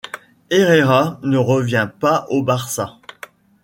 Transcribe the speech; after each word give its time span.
Herrera 0.49 1.19
ne 1.21 1.37
revient 1.37 1.91
pas 1.99 2.25
au 2.29 2.41
Barça. 2.41 2.97